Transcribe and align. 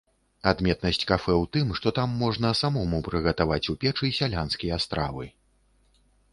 Адметнасць 0.51 1.05
кафэ 1.11 1.31
ў 1.41 1.45
тым, 1.57 1.67
што 1.81 1.93
там 1.99 2.17
можна 2.23 2.53
самому 2.63 3.03
прыгатаваць 3.09 3.63
у 3.77 3.79
печы 3.87 4.13
сялянскія 4.19 4.83
стравы. 4.87 5.33